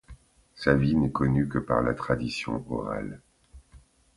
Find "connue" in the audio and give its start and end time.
1.11-1.47